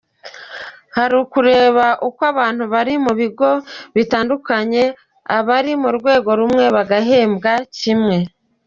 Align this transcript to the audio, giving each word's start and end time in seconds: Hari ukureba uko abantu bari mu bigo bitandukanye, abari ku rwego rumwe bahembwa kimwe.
Hari 0.95 1.13
ukureba 1.23 1.85
uko 2.07 2.21
abantu 2.31 2.63
bari 2.73 2.93
mu 3.05 3.11
bigo 3.19 3.49
bitandukanye, 3.95 4.83
abari 5.37 5.71
ku 5.81 5.89
rwego 5.97 6.29
rumwe 6.39 6.65
bahembwa 6.75 7.53
kimwe. 7.77 8.17